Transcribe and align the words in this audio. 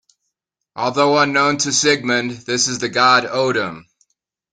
Although 0.75 1.19
unknown 1.19 1.57
to 1.59 1.71
Sigmund, 1.71 2.31
this 2.31 2.67
is 2.67 2.79
the 2.79 2.89
God 2.89 3.27
Odin. 3.27 3.85